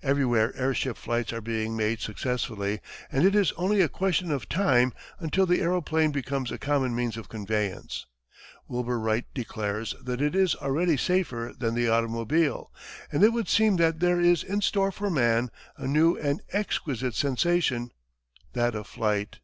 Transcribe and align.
Everywhere 0.00 0.54
air 0.54 0.72
ship 0.74 0.96
flights 0.96 1.32
are 1.32 1.40
being 1.40 1.76
made 1.76 1.98
successfully, 1.98 2.78
and 3.10 3.24
it 3.26 3.34
is 3.34 3.50
only 3.56 3.80
a 3.80 3.88
question 3.88 4.30
of 4.30 4.48
time 4.48 4.92
until 5.18 5.44
the 5.44 5.60
aeroplane 5.60 6.12
becomes 6.12 6.52
a 6.52 6.56
common 6.58 6.94
means 6.94 7.16
of 7.16 7.28
conveyance. 7.28 8.06
Wilbur 8.68 9.00
Wright 9.00 9.24
declares 9.34 9.96
that 10.04 10.22
it 10.22 10.36
is 10.36 10.54
already 10.54 10.96
safer 10.96 11.52
than 11.58 11.74
the 11.74 11.88
automobile, 11.88 12.72
and 13.10 13.24
it 13.24 13.30
would 13.32 13.48
seem 13.48 13.74
that 13.78 13.98
there 13.98 14.20
is 14.20 14.44
in 14.44 14.60
store 14.60 14.92
for 14.92 15.10
man 15.10 15.50
a 15.76 15.88
new 15.88 16.16
and 16.16 16.42
exquisite 16.52 17.16
sensation, 17.16 17.90
that 18.52 18.76
of 18.76 18.86
flight. 18.86 19.40